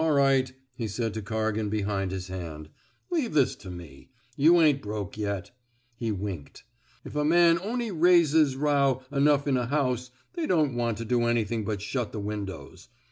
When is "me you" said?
3.69-4.59